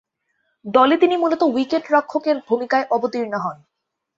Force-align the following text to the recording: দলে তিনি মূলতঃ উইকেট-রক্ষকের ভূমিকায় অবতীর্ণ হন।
দলে 0.65 0.95
তিনি 0.97 1.15
মূলতঃ 1.17 1.43
উইকেট-রক্ষকের 1.47 2.37
ভূমিকায় 2.47 2.85
অবতীর্ণ 2.91 3.33
হন। 3.37 3.57